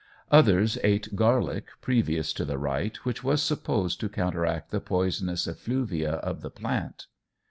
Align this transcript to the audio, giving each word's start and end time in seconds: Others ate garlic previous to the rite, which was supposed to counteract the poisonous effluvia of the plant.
Others 0.31 0.79
ate 0.83 1.15
garlic 1.15 1.67
previous 1.79 2.33
to 2.33 2.43
the 2.43 2.57
rite, 2.57 3.05
which 3.05 3.23
was 3.23 3.39
supposed 3.39 3.99
to 3.99 4.09
counteract 4.09 4.71
the 4.71 4.81
poisonous 4.81 5.47
effluvia 5.47 6.13
of 6.13 6.41
the 6.41 6.49
plant. 6.49 7.05